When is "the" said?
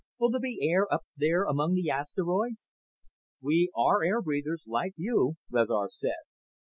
1.75-1.91